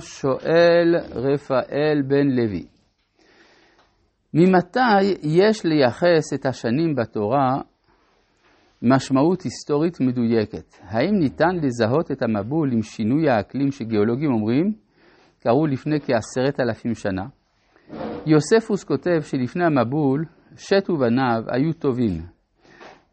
[0.00, 2.66] שואל רפאל בן לוי,
[4.34, 7.60] ממתי יש לייחס את השנים בתורה
[8.82, 10.74] משמעות היסטורית מדויקת?
[10.82, 14.72] האם ניתן לזהות את המבול עם שינוי האקלים שגיאולוגים אומרים
[15.40, 17.24] קרו לפני כעשרת אלפים שנה?
[18.26, 20.24] יוספוס כותב שלפני המבול
[20.56, 22.22] שת ובניו היו טובים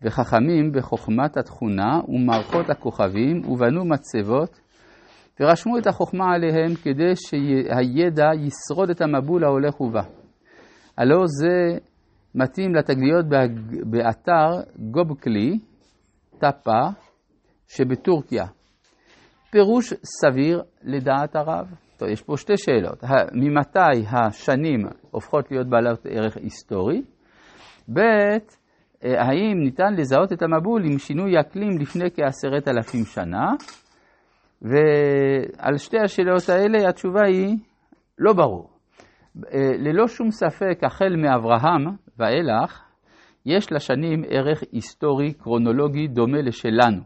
[0.01, 4.60] וחכמים בחוכמת התכונה ומערכות הכוכבים ובנו מצבות
[5.41, 10.01] ורשמו את החוכמה עליהם כדי שהידע ישרוד את המבול ההולך ובא.
[10.97, 11.77] הלא זה
[12.35, 13.25] מתאים לתגליות
[13.85, 14.49] באתר
[14.91, 15.59] גובקלי,
[16.39, 16.81] טאפה,
[17.67, 18.45] שבטורקיה.
[19.51, 21.67] פירוש סביר לדעת הרב.
[21.97, 23.03] טוב, יש פה שתי שאלות.
[23.33, 27.01] ממתי השנים הופכות להיות בעלות ערך היסטורי?
[27.93, 27.99] ב',
[29.03, 33.45] האם ניתן לזהות את המבול עם שינוי אקלים לפני כעשרת אלפים שנה?
[34.61, 37.57] ועל שתי השאלות האלה התשובה היא
[38.17, 38.69] לא ברור.
[39.79, 42.83] ללא שום ספק, החל מאברהם ואילך,
[43.45, 47.01] יש לשנים ערך היסטורי קרונולוגי דומה לשלנו.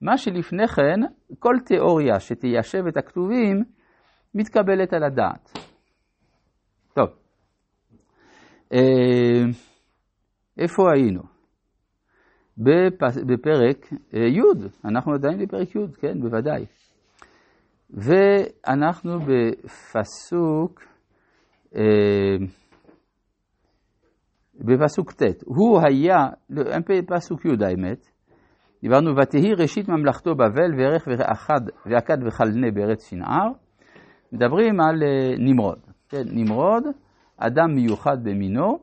[0.00, 1.00] מה שלפני כן,
[1.38, 3.64] כל תיאוריה שתיישב את הכתובים,
[4.34, 5.58] מתקבלת על הדעת.
[6.94, 7.08] טוב,
[10.58, 11.22] איפה היינו?
[13.26, 16.64] בפרק י', אנחנו עדיין בפרק י', כן, בוודאי.
[17.90, 20.80] ואנחנו בפסוק,
[24.60, 26.16] בפסוק ט', הוא היה,
[27.06, 28.06] פסוק י' האמת,
[28.82, 31.08] דיברנו, ותהי ראשית ממלכתו בבל וערך
[31.86, 33.48] ואכד וחלנה בארץ שנער,
[34.32, 35.02] מדברים על
[35.38, 36.84] נמרוד, כן, נמרוד,
[37.36, 38.78] אדם מיוחד במינו,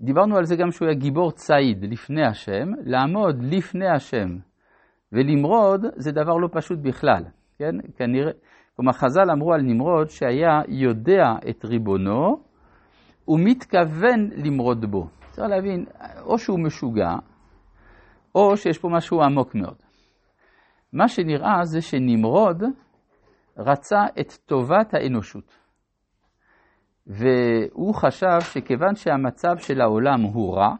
[0.00, 4.28] דיברנו על זה גם שהוא היה גיבור ציד לפני השם, לעמוד לפני השם
[5.12, 7.22] ולמרוד זה דבר לא פשוט בכלל.
[7.58, 7.76] כן?
[7.96, 8.32] כנראה,
[8.76, 12.42] כלומר חז"ל אמרו על נמרוד שהיה יודע את ריבונו
[13.28, 15.06] ומתכוון למרוד בו.
[15.30, 15.84] צריך להבין,
[16.22, 17.10] או שהוא משוגע,
[18.34, 19.76] או שיש פה משהו עמוק מאוד.
[20.92, 22.62] מה שנראה זה שנמרוד
[23.58, 25.58] רצה את טובת האנושות.
[27.06, 30.74] והוא חשב שכיוון שהמצב של העולם הוא רע,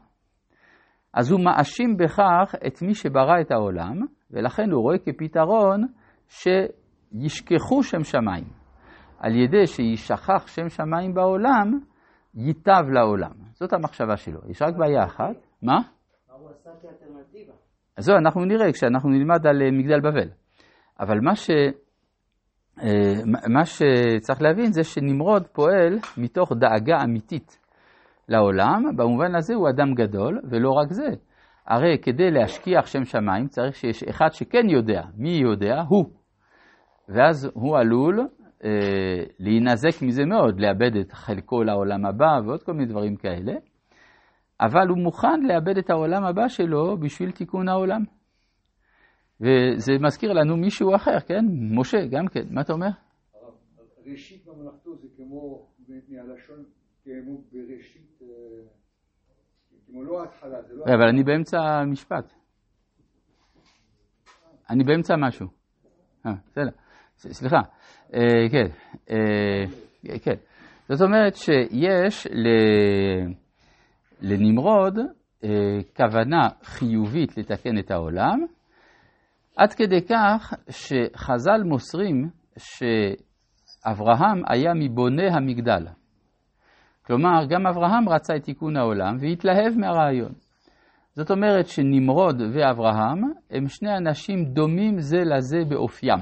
[1.15, 3.95] אז הוא מאשים בכך את מי שברא את העולם,
[4.31, 5.87] ולכן הוא רואה כפתרון
[6.29, 8.45] שישכחו שם שמיים.
[9.19, 11.79] על ידי שישכח שם שמיים בעולם,
[12.35, 13.33] ייטב לעולם.
[13.53, 14.41] זאת המחשבה שלו.
[14.49, 15.37] יש רק בעיה אחת.
[15.63, 15.73] מה?
[15.73, 17.53] מה הוא עשה כאלטרנטיבה?
[17.97, 20.29] אז זהו, אנחנו נראה כשאנחנו נלמד על אה, מגדל בבל.
[21.01, 21.51] אבל מה, ש...
[22.83, 23.15] אה,
[23.49, 27.59] מה שצריך להבין זה שנמרוד פועל מתוך דאגה אמיתית
[28.29, 31.09] לעולם, במובן הזה הוא אדם גדול, ולא רק זה.
[31.67, 35.03] הרי כדי להשכיח שם שמיים צריך שיש אחד שכן יודע.
[35.17, 35.83] מי יודע?
[35.89, 36.18] הוא.
[37.09, 38.21] ואז הוא עלול
[38.65, 43.53] אה, להינזק מזה מאוד, לאבד את חלקו לעולם הבא ועוד כל מיני דברים כאלה,
[44.61, 48.03] אבל הוא מוכן לאבד את העולם הבא שלו בשביל תיקון העולם.
[49.41, 51.45] וזה מזכיר לנו מישהו אחר, כן?
[51.79, 52.43] משה, גם כן.
[52.51, 52.89] מה אתה אומר?
[54.07, 55.67] ראשית ממלכתו זה כמו,
[56.09, 56.65] מהלשון,
[57.05, 58.23] כמו בראשית,
[59.87, 60.85] כמו לא התחלה, זה לא...
[60.85, 62.33] אבל אני באמצע המשפט.
[64.71, 65.47] אני באמצע משהו.
[66.27, 66.71] אה, בסדר.
[67.19, 67.61] סליחה.
[68.15, 68.67] אה, כן.
[69.11, 70.35] אה, כן.
[70.89, 72.27] זאת אומרת שיש
[74.21, 74.99] לנמרוד
[75.97, 78.39] כוונה חיובית לתקן את העולם,
[79.57, 82.29] עד כדי כך שחז"ל מוסרים
[82.59, 85.87] שאברהם היה מבוני המגדל.
[87.07, 90.33] כלומר, גם אברהם רצה את תיקון העולם והתלהב מהרעיון.
[91.15, 93.19] זאת אומרת שנמרוד ואברהם
[93.51, 96.19] הם שני אנשים דומים זה לזה באופיים.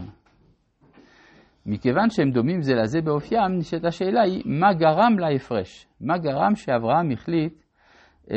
[1.67, 5.87] מכיוון שהם דומים זה לזה באופיים, נשאלת השאלה היא, מה גרם להפרש?
[6.01, 7.53] מה גרם שאברהם החליט
[8.31, 8.37] אה,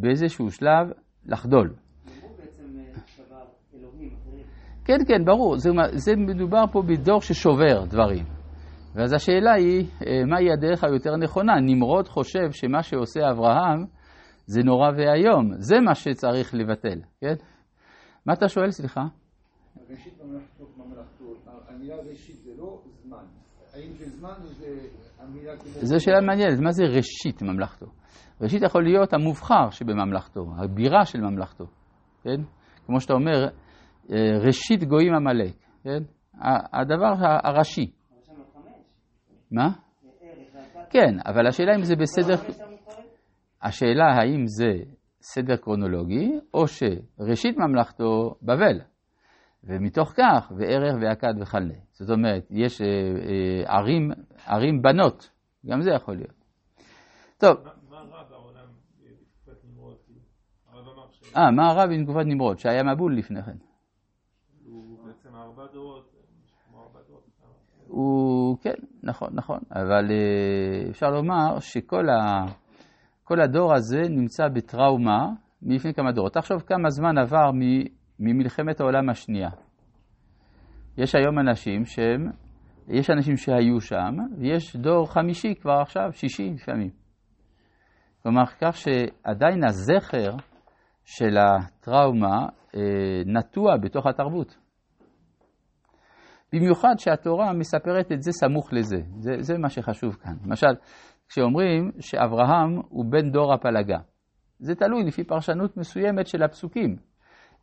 [0.00, 0.92] באיזשהו שלב
[1.26, 1.74] לחדול?
[4.84, 8.24] כן, כן, ברור, זה, זה מדובר פה בדור ששובר דברים.
[8.94, 9.86] ואז השאלה היא,
[10.26, 11.52] מהי הדרך היותר נכונה?
[11.60, 13.84] נמרוד חושב שמה שעושה אברהם
[14.46, 17.34] זה נורא ואיום, זה מה שצריך לבטל, כן?
[18.26, 19.02] מה אתה שואל, סליחה?
[19.90, 20.20] ראשית
[20.76, 21.24] ממלכתו,
[21.68, 23.24] המילה ראשית זה לא זמן.
[23.74, 24.88] האם זה זמן או זה
[25.18, 25.70] המילה כמו...
[25.70, 27.86] זו שאלה מעניינת, מה זה ראשית ממלכתו?
[28.40, 31.64] ראשית יכול להיות המובחר שבממלכתו, הבירה של ממלכתו,
[32.22, 32.42] כן?
[32.86, 33.48] כמו שאתה אומר,
[34.46, 35.54] ראשית גויים עמלק,
[35.84, 36.02] כן?
[36.72, 37.14] הדבר
[37.44, 37.92] הראשי.
[39.50, 39.68] מה?
[40.90, 42.34] כן, אבל השאלה אם זה בסדר...
[43.62, 44.70] השאלה האם זה
[45.22, 48.80] סדר קרונולוגי, או שראשית ממלכתו בבל.
[49.64, 51.74] ומתוך כך, וערך ועקד וכלה.
[51.92, 54.10] זאת אומרת, יש אה, אה, ערים,
[54.46, 55.30] ערים בנות,
[55.66, 56.44] גם זה יכול להיות.
[57.38, 57.56] טוב.
[57.90, 58.66] מה רע בעולם
[59.00, 59.96] בתקופת נמרוד?
[60.72, 61.36] הרב אמר ש...
[61.36, 62.58] אה, מה הרע בתקופת נמרוד?
[62.58, 63.56] שהיה מבול לפני כן.
[67.92, 72.44] הוא, כן, נכון, נכון, אבל אה, אפשר לומר שכל ה,
[73.24, 75.26] כל הדור הזה נמצא בטראומה
[75.62, 76.32] מלפני כמה דורות.
[76.34, 77.50] תחשוב כמה זמן עבר
[78.24, 79.50] ממלחמת העולם השנייה.
[80.98, 82.30] יש היום אנשים שהם,
[82.88, 86.90] יש אנשים שהיו שם, ויש דור חמישי כבר עכשיו, שישי לפעמים.
[88.22, 90.36] כלומר, כך שעדיין הזכר
[91.04, 92.80] של הטראומה אה,
[93.26, 94.56] נטוע בתוך התרבות.
[96.52, 100.34] במיוחד שהתורה מספרת את זה סמוך לזה, זה, זה מה שחשוב כאן.
[100.44, 100.74] למשל,
[101.28, 103.98] כשאומרים שאברהם הוא בן דור הפלגה,
[104.58, 107.11] זה תלוי לפי פרשנות מסוימת של הפסוקים.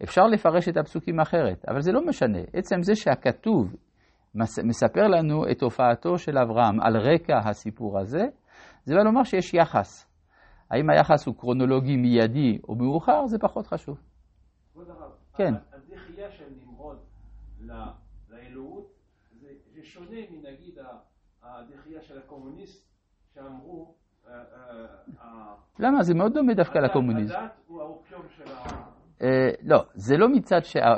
[0.04, 2.40] אפשר לפרש את הפסוקים אחרת, אבל זה לא משנה.
[2.54, 3.76] עצם זה שהכתוב
[4.64, 8.24] מספר לנו את הופעתו של אברהם על רקע הסיפור הזה,
[8.84, 10.10] זה בא לומר שיש יחס.
[10.72, 13.98] האם היחס הוא קרונולוגי מיידי או מאוחר, זה פחות חשוב.
[14.74, 15.54] כבוד הרב, כן.
[15.74, 16.98] הדחייה של נמרוד
[18.30, 18.92] לאלוהות
[19.72, 20.78] זה, שונה מנגיד
[21.44, 22.90] הדחייה של הקומוניסט
[23.34, 23.96] שאמרו
[24.28, 24.34] אה,
[25.22, 26.04] אה, למה?
[26.04, 27.36] זה מאוד דומה דווקא לקומוניזם.
[27.36, 28.89] הדת הוא האופיום של ה...
[29.24, 30.94] אה, לא, זה לא מצד שה, אה,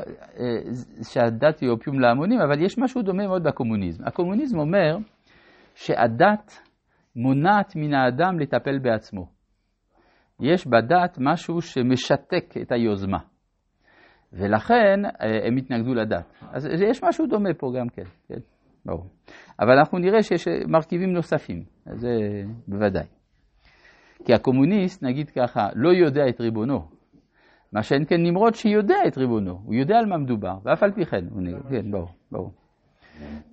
[1.12, 4.03] שהדת היא אופיום להמונים, אבל יש משהו דומה מאוד בקומוניזם.
[4.07, 4.97] הקומוניזם אומר
[5.75, 6.51] שהדת
[7.15, 9.25] מונעת מן האדם לטפל בעצמו.
[10.39, 13.19] יש בדת משהו שמשתק את היוזמה,
[14.33, 16.33] ולכן אה, הם התנגדו לדת.
[16.51, 18.39] אז יש משהו דומה פה גם כן, כן,
[18.85, 19.06] ברור.
[19.59, 22.09] אבל אנחנו נראה שיש מרכיבים נוספים, זה
[22.67, 23.06] בוודאי.
[24.25, 27.00] כי הקומוניסט, נגיד ככה, לא יודע את ריבונו.
[27.73, 31.06] מה שאין כן נמרוד שיודע את ריבונו, הוא יודע על מה מדובר, ואף על פי
[31.06, 32.51] כן, הוא נגד, כן, ברור, ברור.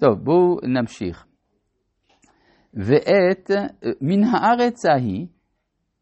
[0.00, 1.26] טוב, בואו נמשיך.
[2.74, 3.50] ואת,
[4.00, 5.26] מן הארץ ההיא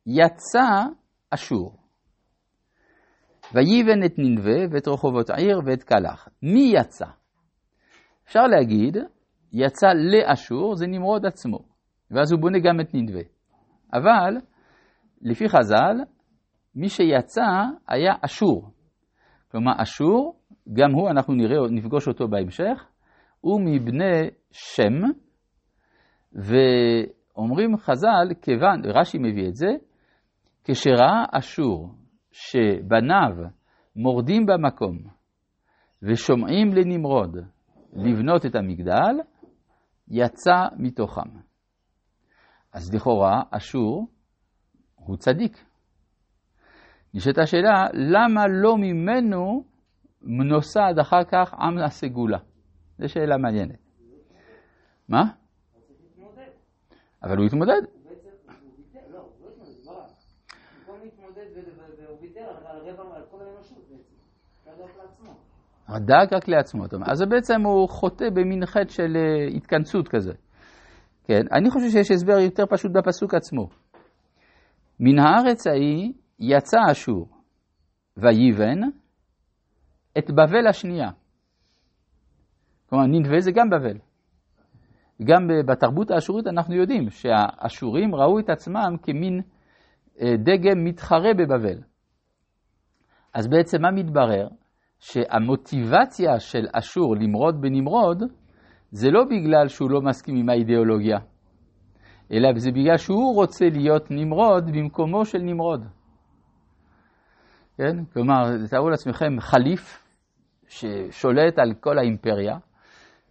[0.07, 0.85] יצא
[1.31, 1.77] אשור,
[3.55, 6.29] ויבן את ננבה ואת רחובות העיר ואת קלח.
[6.43, 7.07] מי יצא?
[8.27, 8.97] אפשר להגיד,
[9.53, 11.59] יצא לאשור, זה נמרוד עצמו,
[12.11, 13.21] ואז הוא בונה גם את ננבה.
[13.93, 14.37] אבל,
[15.23, 15.97] לפי חז"ל,
[16.77, 17.47] מי שיצא
[17.89, 18.71] היה אשור.
[19.51, 20.41] כלומר, אשור,
[20.73, 22.87] גם הוא, אנחנו נראה, נפגוש אותו בהמשך,
[23.41, 24.93] הוא מבני שם,
[26.33, 29.69] ואומרים חז"ל, כיוון, רש"י מביא את זה,
[30.65, 31.95] כשראה אשור
[32.33, 33.51] שבניו
[33.97, 34.99] מורדים במקום
[36.03, 37.37] ושומעים לנמרוד
[37.93, 39.17] לבנות את המגדל,
[40.09, 41.31] יצא מתוכם.
[42.73, 44.07] אז לכאורה, אשור
[44.95, 45.66] הוא צדיק.
[47.17, 49.65] נשאלת השאלה, למה לא ממנו
[50.23, 52.39] נוסד אחר כך עם הסגולה?
[52.99, 53.79] זו שאלה מעניינת.
[55.09, 55.23] מה?
[57.23, 57.73] אבל הוא התמודד.
[57.73, 58.41] לא, לא התמודד,
[59.85, 60.11] לא רק.
[66.49, 66.87] לעצמו.
[66.87, 67.09] דאג רק.
[67.11, 70.33] אז בעצם הוא חוטא במין חטא של אה, התכנסות כזה.
[71.25, 73.69] כן, אני חושב שיש הסבר יותר פשוט בפסוק עצמו.
[75.01, 77.29] מן הארץ ההיא יצא אשור,
[78.17, 78.81] ויבן
[80.19, 81.11] את בבל השנייה.
[82.89, 83.99] כלומר, ננבה זה גם בבל.
[85.25, 89.41] גם בתרבות האשורית אנחנו יודעים שהאשורים ראו את עצמם כמין
[90.21, 91.83] אה, דגם מתחרה בבבל.
[93.35, 94.49] אז בעצם מה מתברר?
[94.99, 98.23] שהמוטיבציה של אשור למרוד בנמרוד
[98.91, 101.19] זה לא בגלל שהוא לא מסכים עם האידיאולוגיה,
[102.33, 105.85] אלא זה בגלל שהוא רוצה להיות נמרוד במקומו של נמרוד.
[107.77, 108.05] כן?
[108.13, 110.05] כלומר, תארו לעצמכם חליף
[110.69, 112.57] ששולט על כל האימפריה,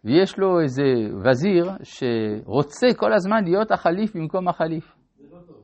[0.03, 0.83] ויש לו איזה
[1.23, 4.95] וזיר שרוצה כל הזמן להיות החליף במקום החליף.
[5.17, 5.57] זה לא טוב.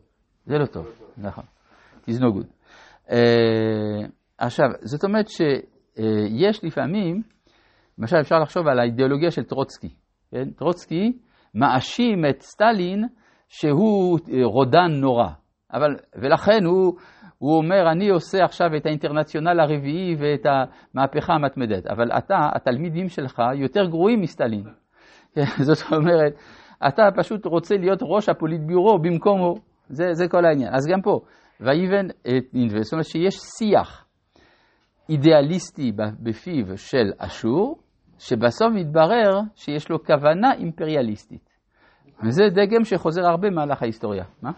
[0.45, 1.43] זה לא טוב, נכון.
[2.07, 3.13] It's no good.
[4.37, 7.21] עכשיו, זאת אומרת שיש לפעמים,
[7.97, 9.89] למשל אפשר לחשוב על האידיאולוגיה של טרוצקי.
[10.31, 10.49] כן?
[10.49, 11.11] טרוצקי
[11.55, 13.07] מאשים את סטלין
[13.49, 15.27] שהוא אה, רודן נורא,
[15.73, 16.93] אבל, ולכן הוא,
[17.41, 23.41] הוא אומר, אני עושה עכשיו את האינטרנציונל הרביעי ואת המהפכה המתמדת, אבל אתה, התלמידים שלך
[23.55, 24.63] יותר גרועים מסטלין.
[25.67, 26.33] זאת אומרת,
[26.87, 29.55] אתה פשוט רוצה להיות ראש הפוליטביורו במקומו,
[29.89, 30.73] זה, זה כל העניין.
[30.73, 31.19] אז גם פה,
[31.59, 34.05] ויבן את נינווה, זאת אומרת שיש שיח
[35.09, 37.77] אידיאליסטי בפיו של אשור,
[38.19, 41.49] שבסוף מתברר שיש לו כוונה אימפריאליסטית.
[42.23, 44.23] וזה דגם שחוזר הרבה במהלך ההיסטוריה.
[44.41, 44.51] מה?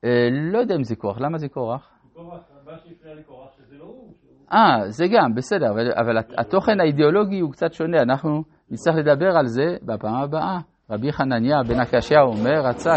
[0.00, 0.04] קורח.
[0.04, 1.90] אה, לא יודע אם זה כוח, למה זה כורח?
[2.14, 4.12] קורח, מה שהפריע לי קורח, שזה לא הוא.
[4.52, 9.46] אה, זה גם, בסדר, אבל, אבל התוכן האידיאולוגי הוא קצת שונה, אנחנו נצטרך לדבר על
[9.46, 10.58] זה בפעם הבאה.
[10.90, 12.88] רבי חנניה בן הקשיא אומר, רצה